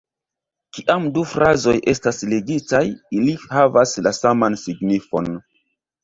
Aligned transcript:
Kiam 0.75 1.03
du 1.17 1.23
frazoj 1.33 1.73
estas 1.91 2.21
ligitaj, 2.31 2.81
ili 3.17 3.35
havas 3.43 3.93
la 4.07 4.13
saman 4.19 4.57
signifon. 4.63 5.29